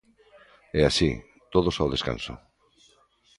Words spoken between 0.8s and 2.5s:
así, todos ao descanso.